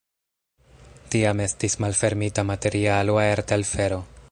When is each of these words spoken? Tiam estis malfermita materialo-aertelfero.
Tiam 1.15 1.43
estis 1.45 1.77
malfermita 1.85 2.47
materialo-aertelfero. 2.53 4.05